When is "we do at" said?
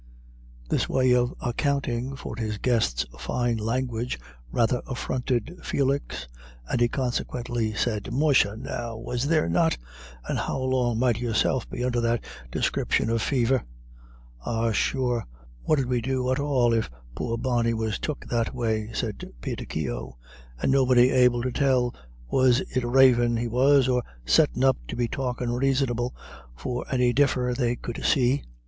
15.85-16.39